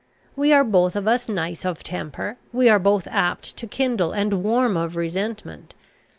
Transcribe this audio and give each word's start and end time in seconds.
We 0.35 0.51
are 0.51 0.63
both 0.63 0.95
of 0.95 1.07
us 1.07 1.29
nice 1.29 1.63
of 1.63 1.83
temper; 1.83 2.37
we 2.51 2.67
are 2.69 2.79
both 2.79 3.05
apt 3.11 3.55
to 3.57 3.67
kindle, 3.67 4.13
and 4.13 4.41
warm 4.41 4.75
of 4.75 4.95
resentment. 4.95 5.75